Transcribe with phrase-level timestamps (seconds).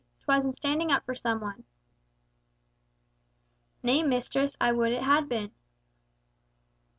[0.21, 1.63] 'Twas in standing up for some one."
[3.83, 5.51] "Nay, mistress, I would it had been."